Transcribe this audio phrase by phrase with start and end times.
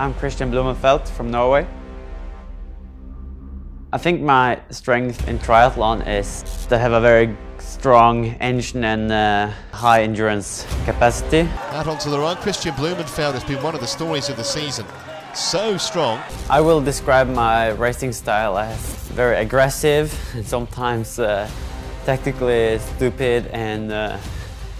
[0.00, 1.66] I'm Christian Blummenfelt from Norway.
[3.92, 9.50] I think my strength in triathlon is to have a very strong engine and uh,
[9.72, 11.40] high endurance capacity.
[11.72, 14.86] Out onto the run, Christian Blummenfelt has been one of the stories of the season.
[15.34, 16.18] So strong.
[16.48, 21.46] I will describe my racing style as very aggressive and sometimes uh,
[22.06, 24.18] tactically stupid and uh,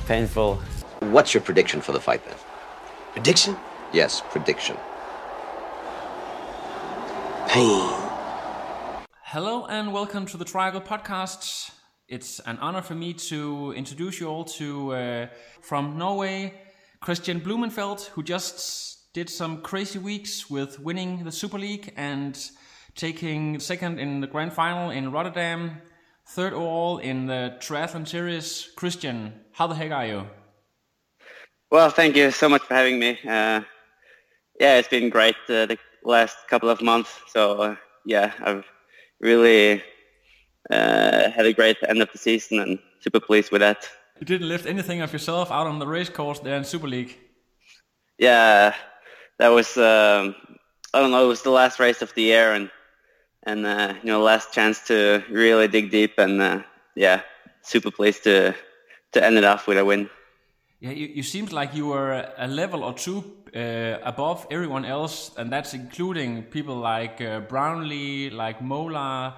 [0.07, 0.59] painful.
[1.01, 2.37] What's your prediction for the fight then?
[3.13, 3.59] Prediction?
[3.93, 4.79] Yes, prediction.
[7.51, 7.83] Pain.
[9.25, 11.73] Hello and welcome to the Triangle Podcast.
[12.07, 15.27] It's an honor for me to introduce you all to uh,
[15.61, 16.55] from Norway,
[17.01, 22.39] Christian Blummenfelt, who just did some crazy weeks with winning the Super League and
[22.95, 25.83] taking second in the grand final in Rotterdam,
[26.29, 28.71] third overall in the triathlon series.
[28.77, 30.27] Christian, how the heck are you?
[31.69, 33.19] Well, thank you so much for having me.
[33.27, 33.63] Uh,
[34.61, 37.11] yeah, it's been great uh, the last couple of months.
[37.29, 38.65] So uh, yeah, I've
[39.21, 39.83] really
[40.71, 43.89] uh, had a great end of the season and super pleased with that.
[44.19, 47.17] You didn't lift anything of yourself out on the race course there in Super League.
[48.19, 48.75] Yeah,
[49.39, 50.35] that was um,
[50.93, 51.25] I don't know.
[51.25, 52.71] It was the last race of the year and
[53.45, 56.63] and uh, you know last chance to really dig deep and uh,
[56.95, 57.23] yeah,
[57.63, 58.55] super pleased to
[59.13, 60.11] to end it off with a win.
[60.81, 63.23] Yeah, you, you seemed like you were a level or two
[63.55, 69.37] uh, above everyone else, and that's including people like uh, Brownlee, like Mola,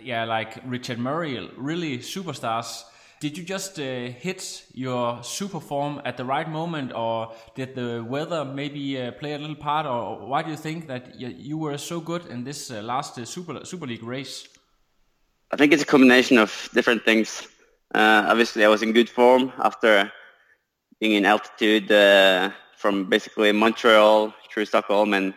[0.00, 2.84] yeah, like Richard Murray, really superstars.
[3.18, 8.04] Did you just uh, hit your super form at the right moment, or did the
[8.06, 11.76] weather maybe uh, play a little part, or why do you think that you, were
[11.76, 14.46] so good in this uh, last uh, Super Super League race?
[15.50, 17.48] I think it's a combination of different things.
[17.92, 20.12] Uh, obviously, I was in good form after
[21.00, 25.34] being in altitude uh, from basically Montreal through Stockholm and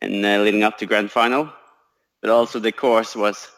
[0.00, 1.50] and uh, leading up to grand final.
[2.20, 3.48] But also the course was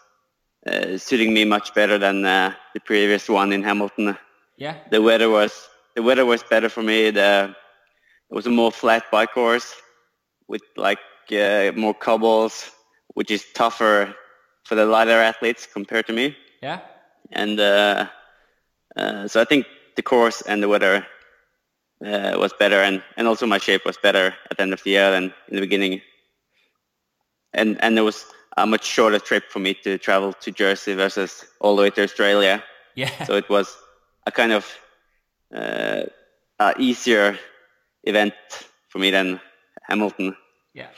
[0.67, 4.17] uh, suiting me much better than uh, the previous one in Hamilton.
[4.57, 4.77] Yeah.
[4.91, 7.11] The weather was the weather was better for me.
[7.11, 7.55] The
[8.31, 9.75] it was a more flat bike course
[10.49, 10.99] with like
[11.33, 12.71] uh, more cobbles,
[13.15, 14.15] which is tougher
[14.65, 16.37] for the lighter athletes compared to me.
[16.63, 16.81] Yeah.
[17.33, 18.07] And uh,
[18.97, 21.07] uh, so I think the course and the weather
[22.05, 24.91] uh, was better, and, and also my shape was better at the end of the
[24.91, 26.01] year than in the beginning.
[27.53, 31.45] And and it was a much shorter trip for me to travel to Jersey versus
[31.61, 32.63] all the way to Australia.
[32.95, 33.25] Yeah.
[33.25, 33.77] So it was
[34.27, 34.67] a kind of
[35.55, 36.03] uh,
[36.59, 37.39] a easier
[38.05, 38.35] event
[38.89, 39.41] for me than
[39.83, 40.37] Hamilton.
[40.75, 40.89] Yeah.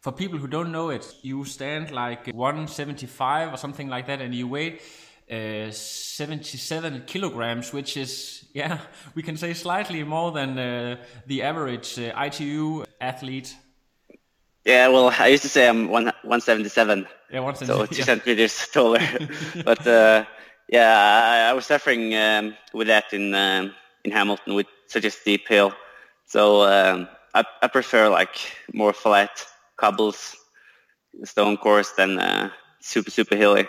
[0.00, 4.34] For people who don't know it, you stand like 175 or something like that, and
[4.34, 4.78] you weigh
[5.30, 8.78] uh, 77 kilograms, which is, yeah,
[9.14, 10.96] we can say slightly more than uh,
[11.26, 13.54] the average uh, ITU athlete.
[14.64, 18.04] Yeah, well, I used to say I'm one, 177, Yeah, one so two yeah.
[18.04, 19.00] centimeters taller.
[19.64, 20.24] but uh,
[20.68, 23.74] yeah, I, I was suffering um, with that in um,
[24.04, 25.72] in Hamilton with such a steep hill.
[26.26, 28.36] So um, I, I prefer like
[28.74, 29.46] more flat
[29.76, 30.36] cobbles,
[31.24, 32.50] stone course than uh,
[32.80, 33.66] super super hilly.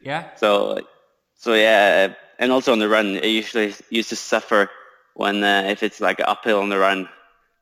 [0.00, 0.34] Yeah.
[0.36, 0.78] So
[1.38, 4.68] so yeah, and also on the run, I usually used to suffer
[5.14, 7.08] when uh, if it's like uphill on the run,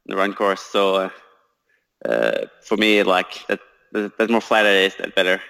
[0.06, 0.62] the run course.
[0.62, 1.10] So uh,
[2.08, 3.60] uh, for me, like that,
[3.92, 5.40] the, the more flat it is, that better.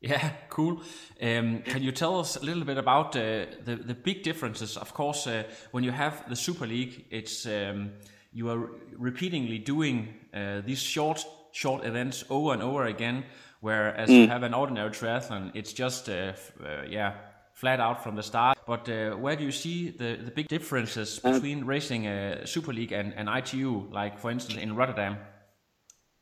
[0.00, 0.82] Yeah, cool.
[1.22, 4.76] Um, can you tell us a little bit about uh, the the big differences?
[4.76, 7.92] Of course, uh, when you have the Super League, it's um,
[8.32, 13.24] you are repeatedly doing uh, these short short events over and over again.
[13.64, 17.14] Whereas you have an ordinary triathlon, it's just uh, uh, yeah
[17.54, 18.58] flat out from the start.
[18.66, 22.92] But uh, where do you see the, the big differences between racing a Super League
[22.92, 23.88] and, and ITU?
[23.90, 25.16] Like for instance in Rotterdam.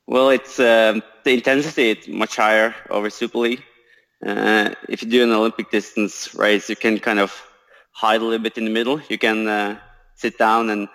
[0.06, 3.64] Well, it's um, the intensity is much higher over Super League.
[4.24, 7.32] Uh, if you do an Olympic distance race, you can kind of
[7.90, 9.00] hide a little bit in the middle.
[9.08, 9.80] You can uh,
[10.14, 10.86] sit down and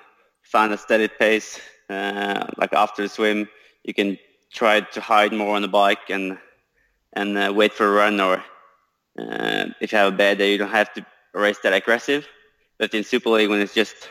[0.44, 1.60] find a steady pace.
[1.90, 3.50] Uh, like after the swim,
[3.84, 4.18] you can
[4.52, 6.38] try to hide more on the bike and
[7.14, 8.20] and uh, wait for a run.
[8.20, 8.44] Or
[9.18, 12.28] uh, if you have a bad day, you don't have to race that aggressive.
[12.78, 14.10] But in Super League, when it's just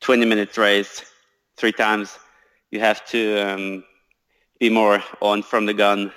[0.00, 1.04] 20 minutes race
[1.56, 2.18] three times,
[2.70, 3.84] you have to um,
[4.60, 6.12] be more on from the gun.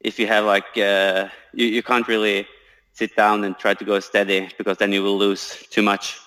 [0.00, 2.46] If you have like uh, you you can't really
[2.92, 6.18] sit down and try to go steady because then you will lose too much.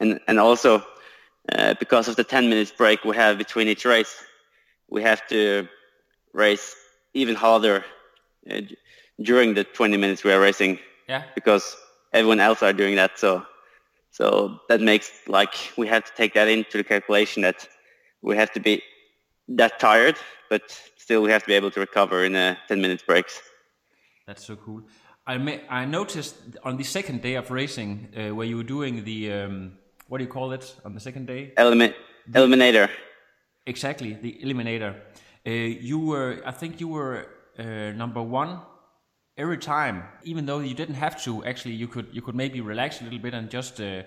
[0.00, 0.84] And and also
[1.52, 4.24] uh, because of the 10 minutes break we have between each race,
[4.88, 5.68] we have to
[6.34, 6.76] race
[7.14, 7.84] even harder
[8.50, 8.60] uh,
[9.22, 10.78] during the 20 minutes we are racing.
[11.08, 11.22] Yeah.
[11.34, 11.76] Because
[12.12, 13.18] everyone else are doing that.
[13.18, 13.46] So
[14.10, 17.68] so that makes like we have to take that into the calculation that
[18.22, 18.82] we have to be
[19.48, 20.16] that tired,
[20.50, 20.62] but
[20.96, 23.40] still we have to be able to recover in a 10 minutes breaks.
[24.26, 24.82] That's so cool.
[25.26, 29.04] I may, I noticed on the second day of racing uh, where you were doing
[29.04, 29.72] the um,
[30.08, 31.52] what do you call it on the second day?
[31.56, 31.94] Elimin-
[32.30, 32.88] eliminator.
[33.66, 34.94] Exactly, the eliminator.
[35.46, 37.26] Uh, you were, I think, you were
[37.58, 38.60] uh, number one
[39.36, 41.44] every time, even though you didn't have to.
[41.44, 44.02] Actually, you could you could maybe relax a little bit and just uh,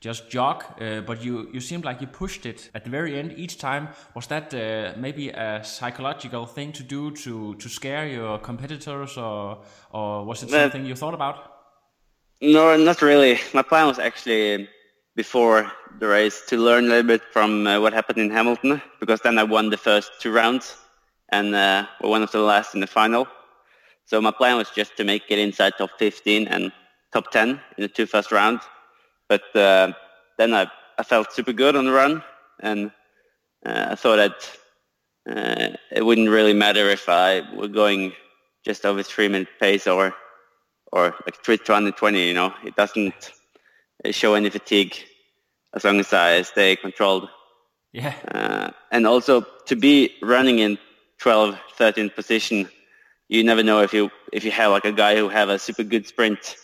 [0.00, 0.64] just jog.
[0.80, 3.88] Uh, but you you seemed like you pushed it at the very end each time.
[4.14, 9.62] Was that uh, maybe a psychological thing to do to to scare your competitors, or
[9.90, 11.52] or was it something you thought about?
[12.40, 13.40] No, not really.
[13.54, 14.68] My plan was actually
[15.16, 19.20] before the race to learn a little bit from uh, what happened in Hamilton because
[19.22, 20.76] then I won the first two rounds
[21.30, 23.26] and uh, were one of the last in the final.
[24.04, 26.70] So my plan was just to make it inside top 15 and
[27.12, 28.62] top 10 in the two first rounds.
[29.28, 29.92] But uh,
[30.38, 32.22] then I, I felt super good on the run
[32.60, 32.90] and
[33.64, 34.50] uh, I thought that
[35.28, 38.12] uh, it wouldn't really matter if I were going
[38.64, 40.14] just over three minute pace or
[40.92, 43.32] or like 320, you know, it doesn't
[44.10, 44.96] show any fatigue
[45.74, 47.28] as long as I stay controlled.
[47.92, 48.14] Yeah.
[48.32, 50.78] Uh, and also to be running in
[51.18, 52.68] 12, 13 position,
[53.28, 55.82] you never know if you if you have like a guy who have a super
[55.82, 56.56] good sprint,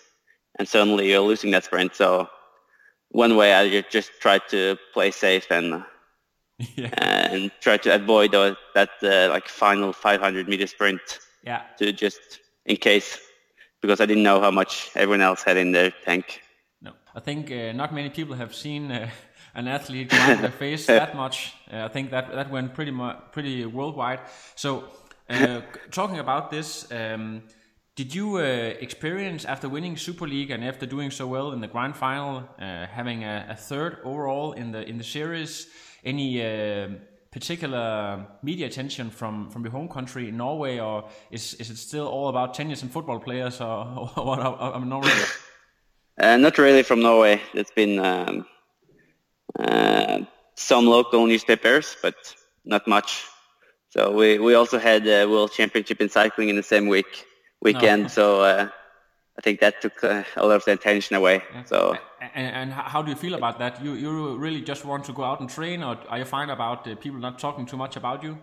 [0.59, 1.95] and suddenly you're losing that sprint.
[1.97, 2.29] So
[3.11, 5.85] one way I just try to play safe and
[6.77, 6.95] yeah.
[7.31, 11.01] and try to avoid that uh, like final 500 meter sprint.
[11.45, 11.63] Yeah.
[11.79, 13.19] To just in case
[13.81, 16.43] because I didn't know how much everyone else had in their tank.
[17.15, 19.11] I think uh, not many people have seen uh,
[19.55, 21.55] an athlete grind their face that much.
[21.71, 24.21] Uh, I think that that went pretty much pretty worldwide.
[24.55, 24.85] So,
[25.29, 25.61] uh,
[25.91, 27.43] talking about this, um,
[27.97, 28.41] did you uh,
[28.81, 32.87] experience after winning Super League and after doing so well in the grand final, uh,
[32.87, 35.67] having a, a, third overall in the in the series,
[36.03, 36.41] any
[37.31, 42.29] particular media attention from from your home country Norway, or is is it still all
[42.29, 44.41] about tennis and football players, or, or what?
[44.41, 45.11] I'm Norway.
[46.21, 47.41] Uh, not really from Norway.
[47.55, 48.47] It's been um,
[49.59, 50.21] uh,
[50.55, 52.15] some local newspapers, but
[52.65, 53.25] not much.
[53.91, 57.27] So we we also had a World Championship in cycling in the same week
[57.61, 58.03] weekend.
[58.03, 58.09] No.
[58.09, 58.41] So.
[58.43, 58.69] Uh,
[59.39, 61.43] I think that took uh, a lot of the attention away.
[61.55, 61.65] Yeah.
[61.65, 61.97] So,
[62.35, 63.83] and, and, how do you feel about that?
[63.83, 66.87] You you really just want to go out and train, or are you fine about
[66.87, 68.39] uh, people not talking too much about you?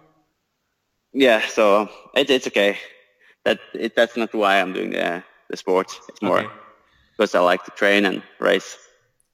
[1.14, 2.78] Yeah, so it, it's okay.
[3.46, 5.92] That it, that's not why I'm doing the the sport.
[6.10, 6.50] It's more okay.
[7.20, 8.78] Because I like to train and race.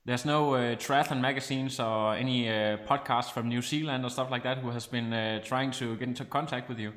[0.06, 4.44] There's no uh, triathlon magazines or any uh, podcasts from New Zealand or stuff like
[4.44, 6.94] that who has been uh, trying to get into contact with you.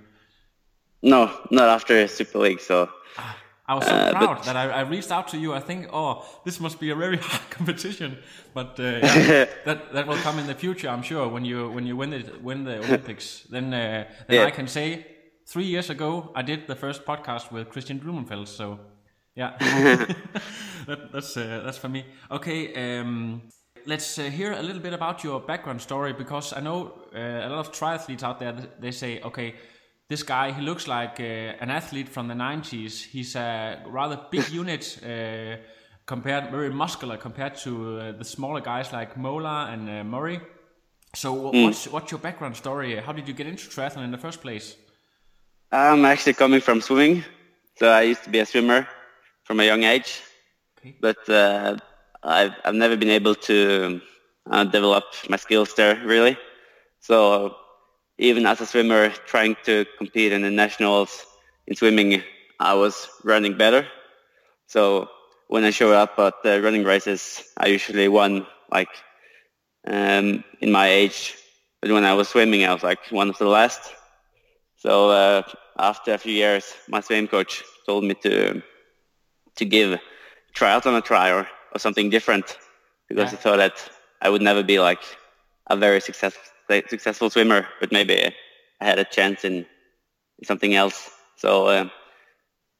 [1.02, 2.61] No, not after Super League.
[2.61, 2.88] So.
[3.19, 3.37] Ah.
[3.70, 5.52] I was so uh, proud that I, I, reached out to you.
[5.52, 8.17] I think, oh, this must be a very hard competition,
[8.55, 11.28] but uh, yeah, that that will come in the future, I'm sure.
[11.28, 14.47] When you when you win it win the Olympics, then uh, then yeah.
[14.47, 15.07] I can say
[15.45, 18.49] three years ago I did the first podcast with Christian Blummenfelt.
[18.49, 18.80] So
[19.38, 19.57] yeah,
[20.87, 22.04] that, that's uh, that's for me.
[22.30, 22.61] Okay,
[23.00, 23.42] um,
[23.87, 27.49] let's uh, hear a little bit about your background story because I know uh, a
[27.49, 28.54] lot of triathletes out there.
[28.80, 29.54] They say, okay
[30.09, 33.04] this guy, he looks like uh, an athlete from the 90s.
[33.04, 35.57] He's a rather big unit uh,
[36.07, 40.40] compared, very muscular compared to uh, the smaller guys like Mola and uh, Murray.
[41.14, 41.64] So, mm.
[41.64, 42.97] what's, what's your background story?
[42.97, 44.76] How did you get into triathlon in the first place?
[45.71, 47.25] I'm actually coming from swimming.
[47.76, 48.87] So, I used to be a swimmer
[49.49, 50.21] from a young age.
[50.78, 50.95] Okay.
[51.00, 51.78] But uh,
[52.23, 54.00] I've, I've never been able to
[54.50, 56.37] uh, develop my skills there, really.
[57.00, 57.57] So,
[58.19, 61.25] even as a swimmer trying to compete in the nationals
[61.67, 62.23] in swimming,
[62.61, 63.87] I was running better.
[64.67, 65.09] So
[65.47, 68.90] when I show up at the running races, I usually won like
[69.87, 71.37] um, in my age.
[71.81, 73.95] But when I was swimming, I was like one of the last.
[74.76, 75.43] So uh,
[75.78, 78.61] after a few years, my swim coach told me to
[79.58, 80.00] to give
[80.54, 82.58] triathlon a try or, or something different
[83.08, 83.30] because yeah.
[83.30, 85.02] he thought that I would never be like
[85.68, 86.42] a very successful
[86.88, 88.34] successful swimmer, but maybe
[88.80, 89.66] I had a chance in,
[90.44, 91.10] something else.
[91.36, 91.88] So uh,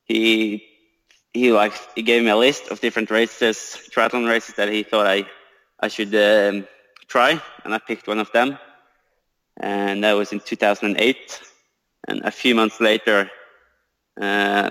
[0.05, 0.65] he
[1.33, 3.57] he like he gave me a list of different races,
[3.91, 5.25] triathlon races that he thought I
[5.81, 6.69] I should um,
[7.09, 8.59] try, and I picked one of them,
[9.57, 11.43] and that was in 2008.
[12.09, 13.31] and a few months later,
[14.21, 14.71] uh,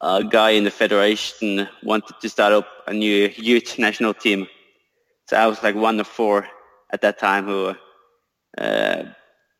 [0.00, 4.46] a guy in the federation wanted to start up a new youth national team.
[5.28, 6.46] So I was like one of four
[6.92, 7.74] at that time who
[8.58, 9.04] uh,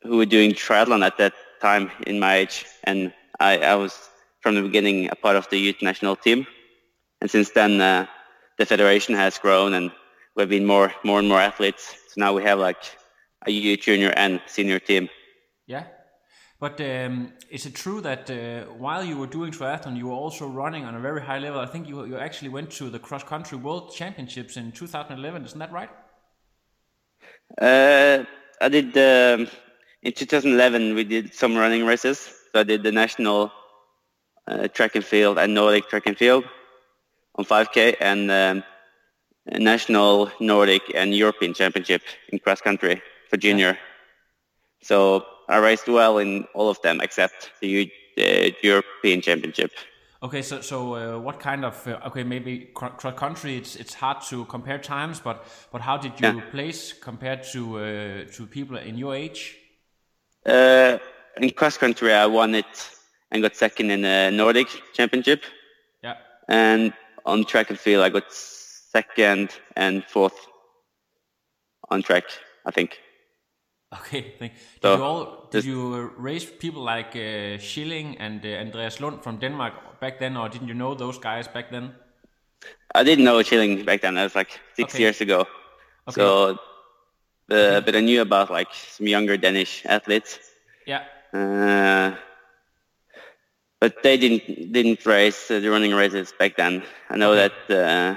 [0.03, 4.09] who were doing triathlon at that time in my age, and I, I was
[4.41, 6.47] from the beginning a part of the youth national team.
[7.21, 8.07] And since then, uh,
[8.59, 9.93] the federation has grown, and
[10.35, 11.95] we've been more more and more athletes.
[12.09, 12.83] So now we have like
[13.47, 15.09] a youth, junior, and senior team.
[15.67, 15.85] Yeah.
[16.61, 20.47] But um, is it true that uh, while you were doing triathlon, you were also
[20.47, 21.59] running on a very high level?
[21.59, 25.47] I think you, you actually went to the cross country world championships in 2011.
[25.47, 25.89] Isn't that right?
[27.59, 28.25] Uh,
[28.61, 29.49] I did um,
[30.03, 30.95] in 2011.
[30.95, 32.19] We did some running races.
[32.53, 33.51] So I did the national
[34.47, 36.45] uh, track and field and Nordic track and field
[37.37, 38.65] on 5K and um,
[39.47, 43.01] national Nordic and European championship in cross country
[43.31, 43.69] for junior.
[43.69, 43.77] Yeah.
[44.83, 49.73] So I raced well in all of them except the uh, European Championship.
[50.23, 54.21] Okay, so so uh, what kind of uh, okay maybe cross country it's it's hard
[54.29, 56.51] to compare times, but but how did you yeah.
[56.51, 59.57] place compared to uh, to people in your age?
[60.47, 60.99] Uh,
[61.37, 62.91] in cross country, I won it
[63.31, 65.43] and got second in the Nordic Championship.
[66.03, 66.17] Yeah.
[66.49, 66.93] And
[67.25, 70.47] on track and field, I got second and fourth
[71.91, 72.25] on track,
[72.67, 72.99] I think.
[73.93, 74.53] Okay, thank.
[74.53, 79.23] Did so, you all did you raise people like uh, Schilling and uh, Andreas Lund
[79.23, 81.95] from Denmark back then, or didn't you know those guys back then?
[82.95, 84.15] I didn't know Schilling back then.
[84.15, 85.03] That was like six okay.
[85.03, 85.41] years ago.
[86.09, 86.21] Okay.
[86.21, 86.59] So,
[87.51, 90.39] uh, but I knew about like some younger Danish athletes.
[90.87, 91.03] Yeah.
[91.35, 92.15] Uh,
[93.81, 96.85] but they didn't didn't race the running races back then.
[97.09, 97.51] I know okay.
[97.69, 98.17] that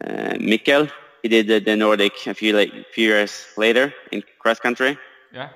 [0.00, 0.90] uh, uh, Mikkel
[1.22, 4.98] he did the, the Nordic a few like, few years later in cross country.
[5.32, 5.50] Yeah.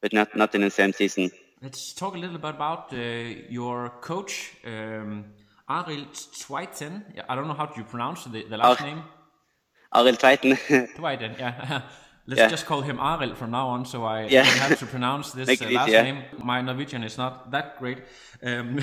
[0.00, 1.30] But not not in the same season.
[1.62, 2.96] Let's talk a little bit about uh,
[3.48, 5.24] your coach, um,
[5.68, 7.04] Arild Tveiten.
[7.26, 9.02] I don't know how you pronounce the, the last Ar- name.
[9.94, 10.58] Arild Tveiten.
[10.96, 11.82] Tveiten, yeah.
[12.26, 12.48] Let's yeah.
[12.48, 14.44] just call him Arild from now on, so I yeah.
[14.44, 16.24] don't have to pronounce this uh, last name.
[16.38, 17.98] My Norwegian is not that great.
[18.42, 18.80] Um,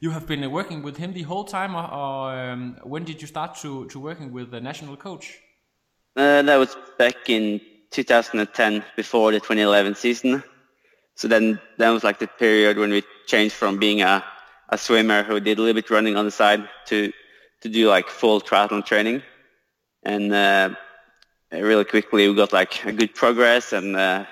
[0.00, 3.28] you have been working with him the whole time, or, or um, when did you
[3.28, 5.38] start to, to working with the national coach?
[6.16, 10.42] Uh, that was back in 2010, before the 2011 season.
[11.14, 14.24] So then that was like the period when we changed from being a,
[14.70, 17.12] a swimmer who did a little bit running on the side to
[17.62, 19.22] to do like full triathlon training.
[20.04, 20.70] And uh,
[21.52, 24.24] really quickly we got like a good progress and uh,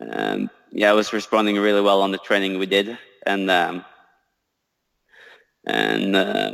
[0.00, 2.98] um, yeah, I was responding really well on the training we did.
[3.24, 3.84] And um,
[5.64, 6.52] and uh,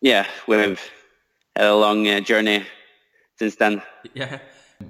[0.00, 0.80] yeah, we've
[1.56, 2.64] had a long uh, journey
[3.40, 3.82] since then.
[4.14, 4.38] Yeah,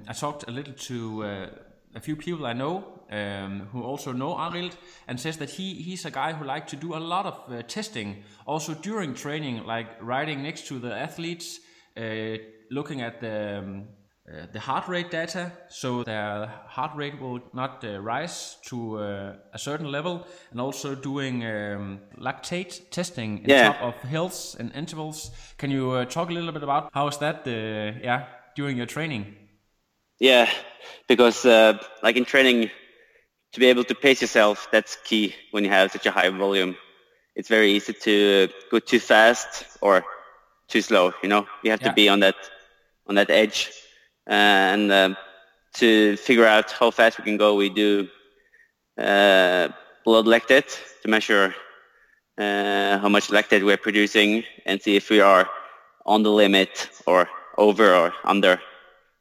[0.07, 1.47] I talked a little to uh,
[1.95, 4.75] a few people I know um, who also know Arild
[5.07, 7.61] and says that he he's a guy who like to do a lot of uh,
[7.63, 11.59] testing also during training, like riding next to the athletes,
[11.97, 12.37] uh,
[12.69, 13.87] looking at the um,
[14.31, 19.33] uh, the heart rate data, so their heart rate will not uh, rise to uh,
[19.53, 23.73] a certain level, and also doing um, lactate testing on yeah.
[23.73, 25.31] top of hills and intervals.
[25.57, 27.47] Can you uh, talk a little bit about how is that?
[27.47, 29.35] Uh, yeah, during your training?
[30.19, 30.49] Yeah,
[31.07, 32.69] because uh, like in training,
[33.53, 36.75] to be able to pace yourself, that's key when you have such a high volume.
[37.35, 40.03] It's very easy to go too fast or
[40.67, 41.13] too slow.
[41.23, 41.89] You know, you have yeah.
[41.89, 42.35] to be on that
[43.07, 43.71] on that edge,
[44.27, 45.15] and uh,
[45.75, 48.07] to figure out how fast we can go, we do
[48.97, 49.69] uh,
[50.05, 51.55] blood lactate to measure
[52.37, 55.49] uh, how much lactate we're producing and see if we are
[56.05, 57.27] on the limit or
[57.67, 58.59] over or under.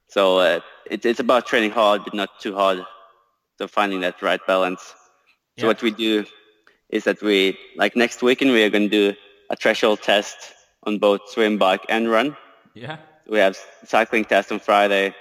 [0.09, 2.78] So uh, it, it's about training hard, but not too hard.
[3.59, 4.82] So finding that right balance.
[5.59, 5.66] So yeah.
[5.70, 6.25] what we do
[6.88, 9.06] is that we, like next weekend, we are going to do
[9.50, 10.38] a threshold test
[10.85, 12.37] on both swim, bike, and run.
[12.75, 12.97] Yeah.
[13.28, 15.14] We have cycling test on Friday,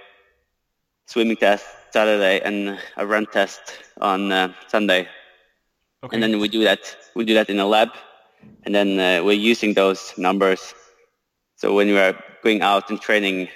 [1.06, 3.62] swimming test Saturday, and a run test
[4.00, 5.08] on uh, Sunday.
[6.04, 6.16] Okay.
[6.16, 6.82] And then we do that.
[7.16, 7.90] We do that in a lab,
[8.64, 10.74] and then uh, we're using those numbers.
[11.60, 13.50] So when we are going out and training,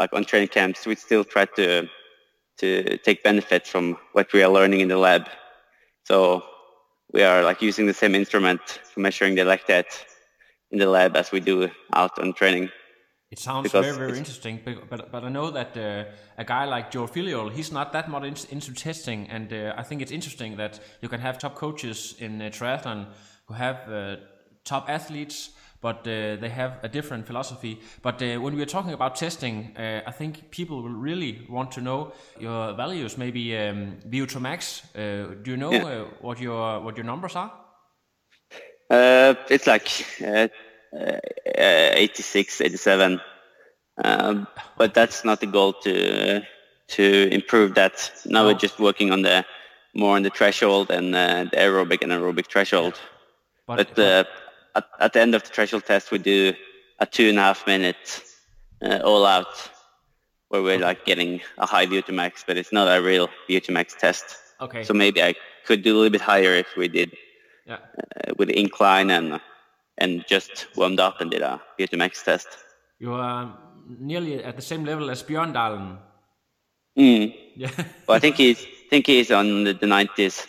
[0.00, 1.88] like on training camps, we still try to
[2.58, 5.28] to take benefit from what we are learning in the lab.
[6.04, 6.42] So
[7.12, 8.60] we are like using the same instrument
[8.90, 9.92] for measuring the lactate
[10.72, 12.68] in the lab as we do out on training.
[13.30, 16.90] It sounds very, very interesting, but, but, but I know that uh, a guy like
[16.90, 20.56] Joe Filliol, he's not that much in, into testing, and uh, I think it's interesting
[20.56, 23.06] that you can have top coaches in uh, triathlon
[23.46, 24.16] who have uh,
[24.64, 27.78] top athletes, but uh, they have a different philosophy.
[28.02, 31.70] But uh, when we are talking about testing, uh, I think people will really want
[31.72, 33.16] to know your values.
[33.16, 34.82] Maybe um, VO2 max.
[34.94, 35.84] Uh, do you know Yeah.
[35.84, 37.50] uh, what your what your numbers are?
[38.90, 39.88] Uh, it's like
[40.22, 40.48] uh,
[40.96, 41.20] uh,
[41.56, 43.20] 86, 87.
[44.04, 44.46] Um,
[44.76, 46.42] but that's not the goal to
[46.88, 48.10] to improve that.
[48.24, 48.46] Now No.
[48.48, 49.44] we're just working on the
[49.94, 52.98] more on the threshold and uh, the aerobic and aerobic threshold.
[53.66, 54.24] But, But uh,
[54.74, 56.52] at, at the end of the threshold test, we do
[56.98, 58.22] a two and a half minute
[58.82, 59.70] uh, all out,
[60.48, 63.94] where we're like getting a high VO2 max, but it's not a real VO2 max
[63.94, 64.36] test.
[64.60, 65.34] okay, So maybe I
[65.66, 67.16] could do a little bit higher if we did
[67.66, 67.78] yeah.
[67.98, 69.40] uh, with incline and
[69.98, 72.48] and just warmed up and did a VO2 max test.
[72.98, 73.56] You are
[73.98, 75.98] nearly at the same level as Bjørndalen.
[76.98, 77.34] Mm.
[77.56, 77.70] Yeah.
[78.06, 80.46] But I think he's think he's on the, the 90s.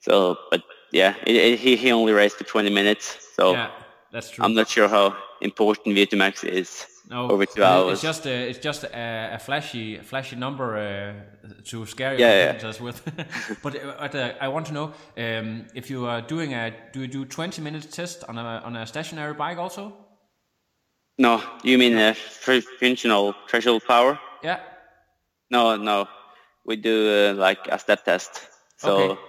[0.00, 3.29] So, but yeah, it, it, he he only raced for 20 minutes.
[3.40, 3.70] So yeah,
[4.12, 4.44] that's true.
[4.44, 7.92] I'm not sure how important VO2 max is No, over two hours.
[7.92, 12.58] It's just a, it's just a, a flashy flashy number uh, to scare your Yeah,
[12.62, 12.72] yeah.
[12.80, 13.02] with.
[13.62, 17.00] but uh, but, uh, I want to know um, if you are doing a do
[17.00, 19.92] you do 20 minute test on a on a stationary bike also?
[21.18, 24.18] no, you mean fr- functional threshold power?
[24.42, 24.60] Yeah.
[25.50, 26.08] No, no,
[26.64, 28.48] we do uh, like a step test.
[28.76, 29.20] So Okay.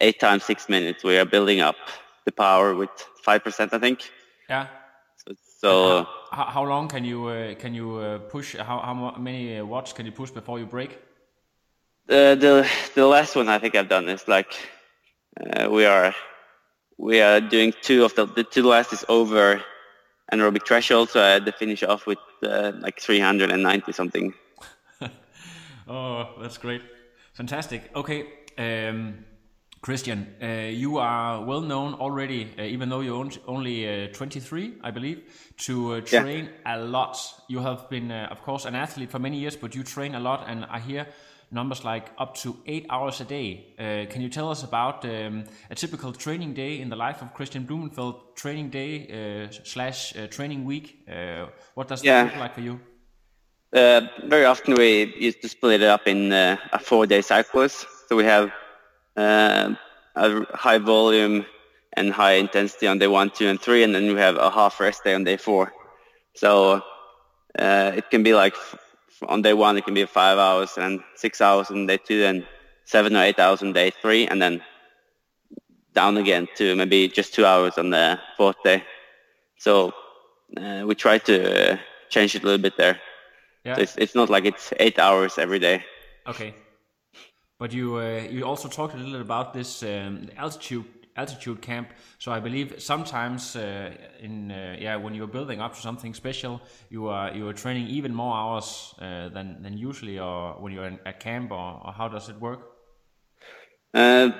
[0.00, 1.76] eight times six minutes, we are building up
[2.30, 2.90] the power with
[3.22, 3.98] five percent, I think.
[4.48, 4.66] Yeah.
[5.16, 8.56] So, so How, how long can you uh, can you uh, push?
[8.56, 10.90] How how many uh, watts can you push before you break?
[12.08, 14.52] Uh, the the last one I think I've done is like
[15.40, 16.14] uh, we are
[16.98, 19.62] we are doing two of the the two last is over
[20.32, 24.34] anaerobic threshold, so I had to finish off with uh, like 390 something.
[25.88, 26.82] Oh, that's great.
[27.32, 27.90] Fantastic.
[27.96, 28.26] Okay.
[28.58, 29.24] Um,
[29.82, 34.90] Christian, uh, you are well known already, uh, even though you're only uh, 23, I
[34.90, 35.22] believe,
[35.58, 36.20] to uh, Yeah.
[36.20, 37.16] train a lot.
[37.48, 40.20] You have been, uh, of course, an athlete for many years, but you train a
[40.20, 41.06] lot, and I hear
[41.50, 43.74] numbers like up to eight hours a day.
[43.78, 47.32] Uh, can you tell us about um, a typical training day in the life of
[47.32, 51.06] Christian Blummenfelt, training day uh, slash uh, training week?
[51.08, 52.22] Uh, what does Yeah.
[52.24, 52.80] that look like for you?
[53.72, 57.86] Uh, very often we used to split it up in uh, a four-day cycles.
[58.08, 58.50] So we have
[59.20, 59.74] uh,
[60.16, 61.46] a high volume
[61.96, 64.80] and high intensity on day one, two, and three, and then we have a half
[64.80, 65.72] rest day on day four.
[66.34, 66.82] So
[67.58, 68.78] uh, it can be like f-
[69.28, 72.46] on day one it can be five hours and six hours on day two, and
[72.84, 74.62] seven or eight hours on day three, and then
[75.94, 78.82] down again to maybe just two hours on the fourth day.
[79.58, 79.92] So
[80.56, 81.76] uh, we try to uh,
[82.08, 83.00] change it a little bit there.
[83.64, 83.74] Yeah.
[83.74, 85.84] So it's, it's not like it's eight hours every day.
[86.26, 86.54] Okay.
[87.60, 91.88] But you uh, you also talked a little about this um, altitude altitude camp.
[92.18, 96.60] So I believe sometimes uh, in uh, yeah when you're building up to something special,
[96.88, 100.88] you are you are training even more hours uh, than than usually, or when you're
[100.88, 102.60] in, at camp, or, or how does it work?
[103.94, 104.30] Uh,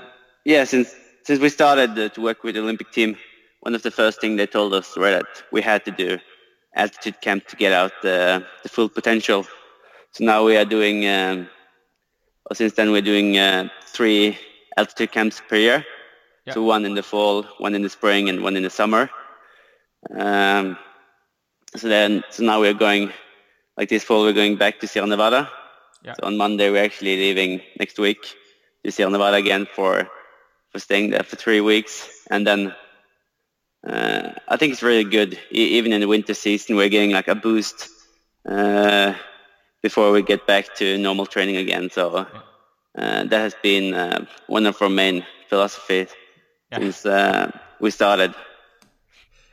[0.45, 3.17] yeah, since since we started uh, to work with the Olympic team,
[3.61, 6.19] one of the first things they told us were that we had to do
[6.75, 9.45] altitude camp to get out the, the full potential.
[10.13, 11.49] So now we are doing, um,
[12.51, 14.37] well, since then we're doing uh, three
[14.77, 15.87] altitude camps per year.
[16.47, 16.55] Yeah.
[16.55, 19.09] So one in the fall, one in the spring, and one in the summer.
[20.19, 20.77] Um,
[21.77, 23.13] so then, so now we're going,
[23.77, 25.49] like this fall, we're going back to Sierra Nevada.
[26.03, 26.15] Yeah.
[26.15, 28.19] So on Monday, we're actually leaving next week
[28.85, 30.11] to Sierra Nevada again for
[30.73, 32.75] for staying there for three weeks, and then
[33.87, 35.35] uh, I think it's really good.
[35.53, 37.89] E- even in the winter season, we're getting like a boost
[38.49, 39.15] uh,
[39.83, 41.91] before we get back to normal training again.
[41.91, 42.27] So
[42.99, 46.09] uh, that has been uh, one of our main philosophies
[46.71, 46.79] Yeah.
[46.79, 48.35] since uh, we started.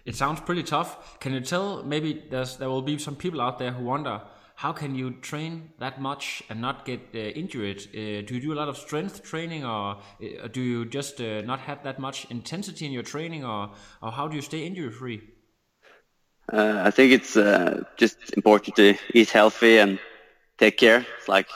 [0.05, 1.19] It sounds pretty tough.
[1.19, 1.83] Can you tell?
[1.83, 4.21] Maybe there's there will be some people out there who wonder
[4.55, 7.77] how can you train that much and not get uh, injured?
[7.93, 11.41] Uh, do you do a lot of strength training, or uh, do you just uh,
[11.41, 14.91] not have that much intensity in your training, or or how do you stay injury
[14.91, 15.21] free?
[16.51, 19.99] Uh, I think it's uh, just important to eat healthy and
[20.57, 21.05] take care.
[21.17, 21.47] It's like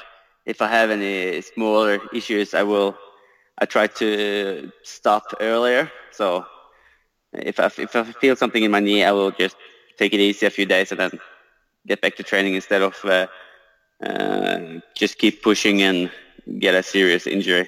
[0.45, 2.95] if I have any smaller issues, I will.
[3.59, 5.91] I try to stop earlier.
[6.11, 6.45] So
[7.33, 9.55] if I if I feel something in my knee, I will just
[9.97, 11.11] take it easy a few days and then
[11.87, 13.27] get back to training instead of uh,
[14.05, 14.59] uh,
[14.95, 16.11] just keep pushing and
[16.59, 17.67] get a serious injury.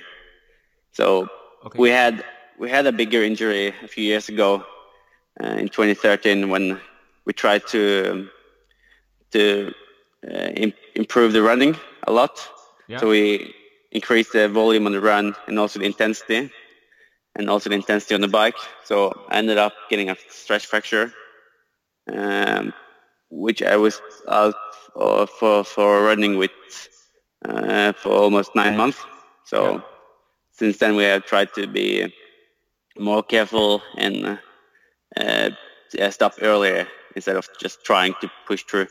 [0.91, 1.27] So
[1.63, 1.77] Okay.
[1.77, 2.23] we had
[2.59, 4.63] we had a bigger injury a few years ago
[5.43, 6.79] uh, in 2013 when
[7.25, 8.27] we tried to
[9.31, 9.73] to
[10.55, 11.75] im- improve the running
[12.07, 12.39] a lot.
[12.87, 12.99] Yeah.
[12.99, 13.53] So we
[13.91, 16.51] increased the volume on the run and also the intensity,
[17.35, 18.57] and also the intensity on the bike.
[18.85, 21.11] So I ended up getting a stress fracture
[22.11, 22.73] um,
[23.29, 24.55] which I was out
[24.93, 26.51] for for, for running with
[27.45, 28.99] uh, for almost nine months.
[29.45, 29.79] So Yeah.
[30.51, 32.13] since then we have tried to be
[32.97, 34.39] more careful and
[35.17, 35.49] uh,
[35.99, 38.87] uh, stop earlier instead of just trying to push through.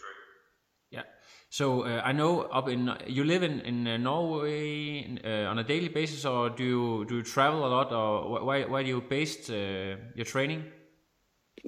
[1.52, 5.62] So uh, I know up in you live in in uh, Norway uh, on a
[5.62, 9.02] daily basis, or do you do you travel a lot, or why why do you
[9.02, 10.64] based uh, your training?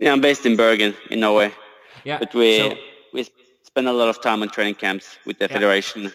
[0.00, 1.52] Yeah, I'm based in Bergen in Norway,
[2.04, 2.18] Yeah.
[2.18, 2.76] but we so,
[3.12, 3.24] we
[3.62, 5.58] spend a lot of time on training camps with the Yeah.
[5.58, 6.12] federation.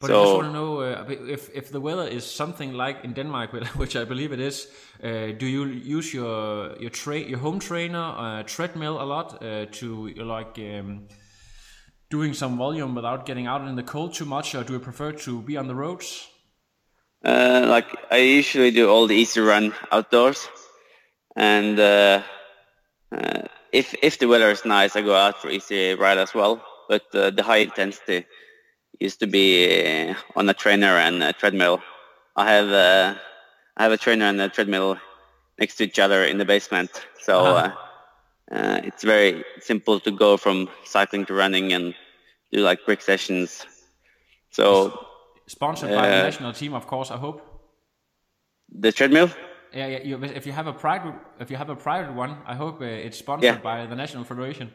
[0.00, 3.12] but I just want to know uh, if if the weather is something like in
[3.14, 4.68] Denmark, which I believe it is.
[5.04, 5.66] Uh, do you
[5.98, 11.08] use your your tra- your home trainer uh, treadmill a lot uh, to like um,
[12.10, 15.12] doing some volume without getting out in the cold too much, or do you prefer
[15.12, 16.28] to be on the roads?
[17.24, 20.48] Uh, like I usually do all the easy run outdoors,
[21.34, 22.22] and uh,
[23.10, 23.42] uh,
[23.72, 26.62] if if the weather is nice, I go out for easy ride as well.
[26.88, 28.26] But uh, the high intensity
[29.00, 31.82] used to be uh, on a trainer and a treadmill.
[32.36, 33.14] I have uh,
[33.76, 34.98] I have a trainer and a treadmill
[35.58, 37.85] next to each other in the basement, so Uh-huh.
[38.52, 41.94] Uh, it's very simple to go from cycling to running and
[42.52, 43.66] do like quick sessions.
[44.50, 45.06] So
[45.48, 47.10] Sponsored by the Uh, national team, of course.
[47.10, 47.40] I hope.
[48.82, 49.30] the treadmill.
[49.72, 50.02] Yeah, yeah.
[50.04, 53.06] You, if you have a private, if you have a private one, I hope uh,
[53.06, 53.58] it's sponsored Yeah.
[53.62, 54.72] by the national federation.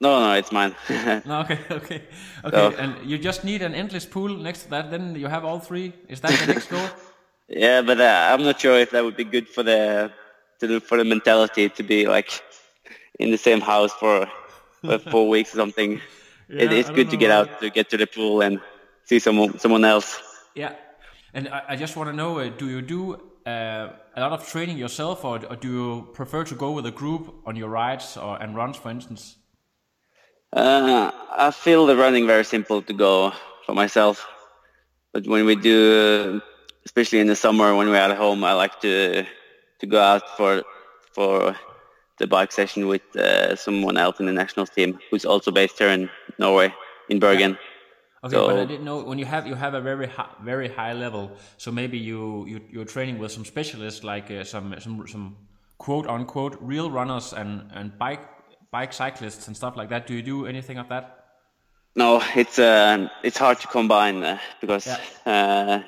[0.00, 0.74] No, no, it's mine.
[1.24, 2.02] No, okay, okay,
[2.44, 2.70] okay.
[2.70, 4.90] So- and you just need an endless pool next to that.
[4.90, 5.92] Then you have all three.
[6.08, 6.88] Is that the next goal?
[7.48, 10.10] Yeah, but uh, I'm not sure if that would be good for the
[10.60, 12.30] to the, for the mentality to be like
[13.18, 14.26] in the same house for,
[14.82, 16.00] for four weeks or something.
[16.48, 18.60] it, it's good to get out to get to the pool and
[19.04, 20.20] see someone someone else.
[20.54, 20.74] Yeah,
[21.34, 23.14] and I, I just want to know: uh, Do you do
[23.46, 26.90] uh, a lot of training yourself, or, or do you prefer to go with a
[26.90, 29.36] group on your rides or and runs, for instance?
[30.52, 33.32] Uh, I feel the running very simple to go
[33.64, 34.26] for myself,
[35.12, 36.40] but when we do,
[36.84, 39.24] especially in the summer when we're at home, I like to
[39.80, 40.62] to go out for
[41.12, 41.56] for
[42.18, 45.88] the bike session with uh, someone else in the national team who's also based here
[45.88, 46.72] in Norway,
[47.08, 47.58] in Bergen.
[48.24, 50.92] Okay, but I didn't know when you have you have a very high, very high
[50.92, 51.30] level.
[51.58, 55.36] So maybe you you you're training with some specialists like uh, some some some
[55.78, 58.22] quote unquote real runners and and bike
[58.72, 60.06] bike cyclists and stuff like that.
[60.06, 61.04] Do you do anything of that?
[61.94, 64.88] No, it's uh, it's hard to combine uh, because
[65.24, 65.82] uh,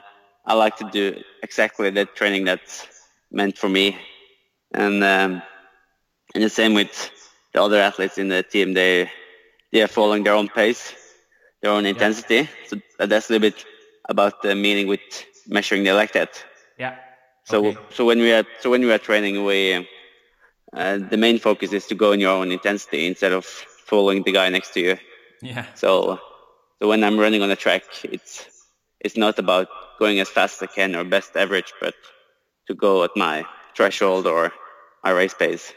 [0.46, 2.86] I like to do exactly the training that's
[3.30, 3.96] meant for me,
[4.72, 5.42] and um,
[6.34, 7.10] and the same with
[7.52, 8.74] the other athletes in the team.
[8.74, 9.10] They
[9.72, 10.94] they are following their own pace,
[11.62, 12.48] their own intensity.
[12.66, 13.64] So that's a little bit
[14.08, 15.00] about the meaning with
[15.46, 16.44] measuring the that.
[16.78, 16.94] Yeah.
[17.44, 17.78] So Okay.
[17.90, 19.86] so when we are so when we are training, we
[20.74, 24.32] uh, the main focus is to go in your own intensity instead of following the
[24.32, 24.96] guy next to you.
[25.42, 25.64] Yeah.
[25.74, 26.18] So,
[26.80, 28.46] so when I'm running on the track, it's
[29.00, 31.94] it's not about going as fast as I can or best average, but
[32.66, 33.44] to go at my
[33.76, 34.52] threshold or
[35.04, 35.72] my race pace.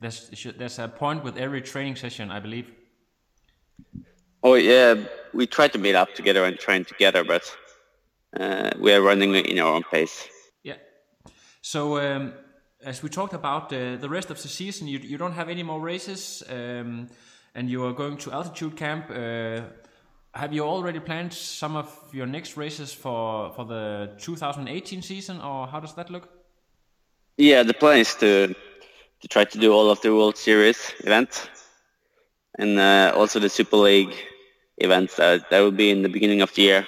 [0.00, 2.70] There's there's a point with every training session, I believe.
[4.42, 4.94] Oh yeah,
[5.34, 7.56] we try to meet up together and train together, but
[8.38, 10.28] uh, we are running in our own pace.
[10.62, 10.76] Yeah.
[11.60, 12.34] So um,
[12.84, 15.64] as we talked about uh, the rest of the season, you you don't have any
[15.64, 17.08] more races, um,
[17.54, 19.10] and you are going to altitude camp.
[19.10, 19.62] Uh,
[20.32, 25.66] have you already planned some of your next races for for the 2018 season, or
[25.66, 26.28] how does that look?
[27.36, 28.54] Yeah, the plan is to
[29.20, 31.48] to try to do all of the World Series events
[32.58, 34.14] and uh, also the Super League
[34.78, 35.18] events.
[35.18, 36.86] Uh, that will be in the beginning of the year.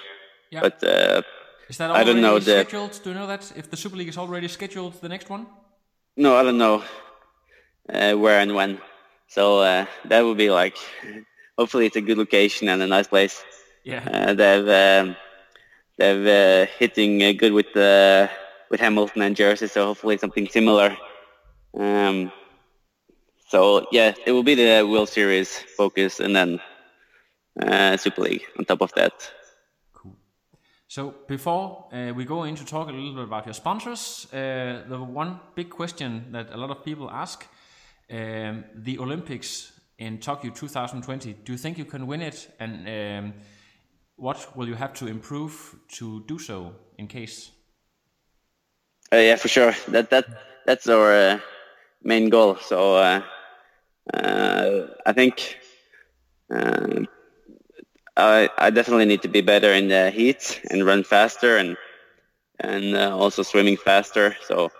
[0.50, 0.60] Yeah.
[0.60, 1.22] But uh,
[1.68, 3.00] Is that I don't know the scheduled?
[3.02, 5.46] Do you know that if the Super League is already scheduled, the next one?
[6.16, 6.82] No, I don't know
[7.88, 8.80] uh, where and when.
[9.28, 10.76] So uh, that will be like,
[11.56, 13.44] hopefully it's a good location and a nice place.
[13.84, 14.02] Yeah.
[14.04, 15.16] Uh, they've um,
[15.96, 18.28] they've uh, hitting uh, good with uh,
[18.70, 20.96] with Hamilton and Jersey, so hopefully something similar.
[21.74, 22.32] Um,
[23.48, 26.60] so yeah, it will be the World Series focus and then
[27.60, 29.12] uh, Super League on top of that.
[29.92, 30.16] Cool.
[30.88, 34.98] So before uh, we go into talk a little bit about your sponsors, uh, the
[35.02, 37.46] one big question that a lot of people ask:
[38.10, 41.34] um, the Olympics in Tokyo 2020.
[41.44, 42.54] Do you think you can win it?
[42.58, 43.34] And um,
[44.16, 46.74] what will you have to improve to do so?
[46.98, 47.50] In case.
[49.12, 49.74] Uh, yeah, for sure.
[49.88, 50.26] That that
[50.66, 51.40] that's our uh,
[52.02, 52.56] main goal.
[52.56, 53.22] So uh,
[54.12, 55.58] uh, I think
[56.52, 57.04] uh,
[58.16, 61.76] I I definitely need to be better in the heat and run faster and
[62.60, 64.36] and uh, also swimming faster.
[64.42, 64.70] So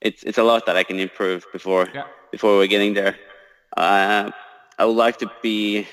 [0.00, 2.06] it's it's a lot that I can improve before Yeah.
[2.32, 3.16] before we're getting there.
[3.76, 4.30] uh,
[4.78, 5.86] I would like to be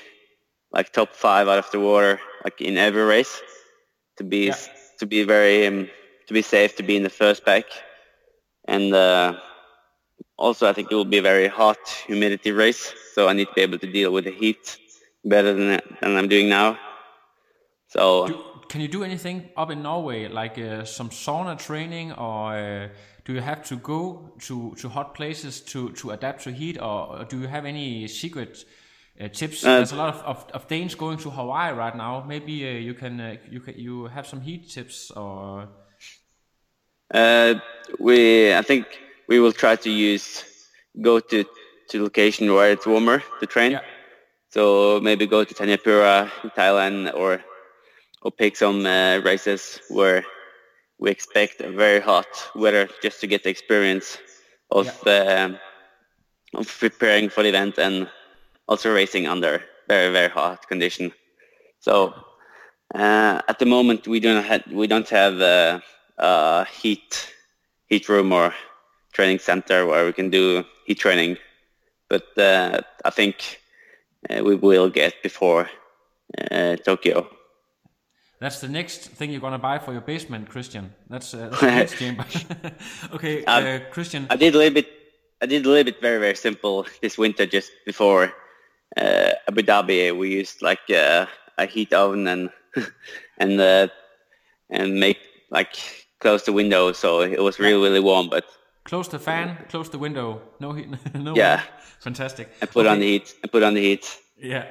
[0.72, 3.42] like top five out of the water, like in every race,
[4.18, 4.56] to be Yeah.
[5.00, 5.90] to be very um,
[6.28, 7.66] to be safe to be in the first pack,
[8.68, 9.34] and uh,
[10.38, 13.54] also I think it will be a very hot humidity race, so I need to
[13.54, 14.78] be able to deal with the heat
[15.23, 16.78] better than than I'm doing now.
[17.88, 22.54] So Do, can you do anything up in Norway, like uh, some sauna training, or
[22.54, 22.88] uh,
[23.26, 27.19] do you have to go to, to hot places to, to adapt to heat, or,
[27.19, 28.65] or do you have any secret
[29.21, 29.63] uh, tips?
[29.63, 32.23] Uh, There's a lot of, of, of Danes going to Hawaii right now.
[32.28, 35.69] Maybe uh, you can uh, you can you have some heat tips, or
[37.13, 37.56] Uh,
[38.00, 38.86] we, I think
[39.28, 40.44] we will try to use
[41.02, 41.46] go to
[41.90, 43.72] to location where it's warmer to train.
[43.72, 43.82] Yeah.
[44.50, 47.44] So maybe go to Thanyapura in Thailand or
[48.22, 50.26] or pick some uh, races where
[51.00, 54.18] we expect a very hot weather just to get the experience
[54.72, 55.60] of um,
[56.54, 58.10] of preparing for the event and
[58.68, 61.12] also racing under very very hot condition.
[61.80, 62.13] So
[62.96, 65.80] uh, at the moment we don't have we don't have uh,
[66.18, 67.34] a heat
[67.88, 68.54] heat room or
[69.18, 71.38] training center where we can do heat training,
[72.14, 73.36] but uh, I think
[74.30, 75.64] uh, we will get before
[76.52, 77.18] uh, Tokyo.
[78.44, 80.86] that's the next thing you're gonna buy for your basement, Christian.
[81.10, 82.26] That's, uh, that's the next chamber.
[83.16, 84.28] okay, Um, uh, Christian.
[84.30, 84.88] I did a little bit.
[85.42, 88.24] I did a little bit very very simple this winter just before
[89.02, 90.12] uh, Abu Dhabi.
[90.22, 91.26] We used like uh,
[91.58, 92.50] a heat oven and
[93.42, 93.88] and uh,
[94.70, 95.18] and make
[95.58, 95.74] like
[96.22, 98.30] close the window so it was really really warm.
[98.30, 98.46] But
[98.88, 100.41] Close the fan, close the window.
[100.60, 100.88] No heat.
[101.13, 101.58] no Yeah.
[101.60, 101.69] heat.
[102.00, 102.47] Fantastic.
[102.62, 103.36] I put on the heat.
[103.43, 104.19] I put on the heat.
[104.41, 104.65] Yeah.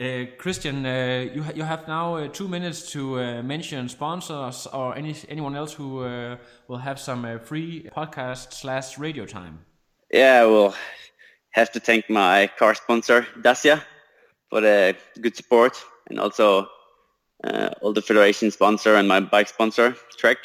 [0.00, 4.66] Uh, Christian, uh, you ha- you have now uh, two minutes to uh, mention sponsors
[4.72, 6.36] or any anyone else who uh,
[6.68, 9.58] will have some uh, free podcast slash radio time.
[10.12, 10.74] Yeah, I will
[11.50, 13.82] have to thank my car sponsor Dacia
[14.50, 16.68] for the good support and also
[17.44, 20.38] uh, all the federation sponsor and my bike sponsor Trek.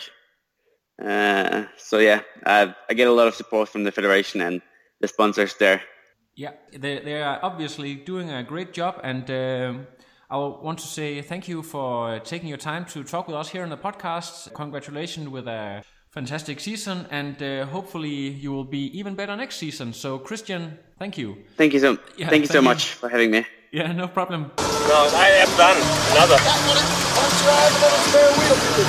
[1.02, 4.62] Uh, so yeah, I, I get a lot of support from the federation and
[5.02, 5.82] the sponsors there.
[6.36, 9.88] Yeah, they they are obviously doing a great job, and um
[10.30, 13.62] I want to say thank you for taking your time to talk with us here
[13.62, 14.52] on the podcast.
[14.54, 19.94] Congratulations with a fantastic season, and uh, hopefully you will be even better next season.
[19.94, 21.38] So, Christian, thank you.
[21.56, 22.62] Thank you so Yeah, thank you so you.
[22.64, 23.46] much for having me.
[23.74, 24.52] Yeah, no problem.
[24.60, 25.82] No, I am done.
[26.14, 26.38] Another.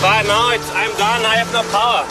[0.03, 1.25] But now it's I'm done.
[1.25, 2.05] I have no power.